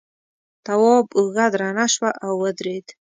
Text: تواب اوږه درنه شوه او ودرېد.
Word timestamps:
تواب 0.65 1.05
اوږه 1.17 1.45
درنه 1.53 1.85
شوه 1.93 2.09
او 2.25 2.31
ودرېد. 2.43 2.87